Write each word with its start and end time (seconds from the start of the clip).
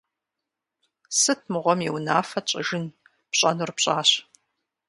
Сыт 1.19 1.41
мыгъуэм 1.51 1.79
и 1.87 1.89
унафэ 1.95 2.39
тщӏыжын? 2.45 2.85
Пщӏэнур 3.31 3.71
пщӏащ. 3.77 4.09